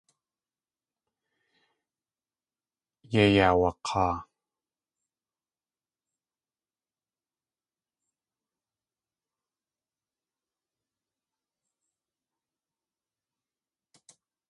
Yéi 3.13 3.29
yaawak̲aa. 3.35 4.15